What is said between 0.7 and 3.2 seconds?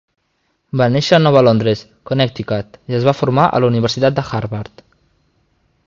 Va néixer a Nova Londres, Connecticut, i es va